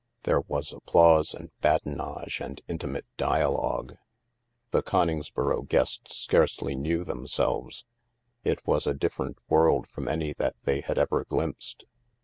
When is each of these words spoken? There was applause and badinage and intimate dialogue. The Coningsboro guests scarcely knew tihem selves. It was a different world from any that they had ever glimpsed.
There 0.23 0.41
was 0.47 0.73
applause 0.73 1.35
and 1.35 1.51
badinage 1.61 2.39
and 2.41 2.59
intimate 2.67 3.05
dialogue. 3.17 3.97
The 4.71 4.81
Coningsboro 4.81 5.69
guests 5.69 6.17
scarcely 6.17 6.73
knew 6.73 7.05
tihem 7.05 7.27
selves. 7.29 7.85
It 8.43 8.65
was 8.65 8.87
a 8.87 8.95
different 8.95 9.37
world 9.47 9.87
from 9.87 10.07
any 10.07 10.33
that 10.39 10.55
they 10.63 10.81
had 10.81 10.97
ever 10.97 11.23
glimpsed. 11.25 11.85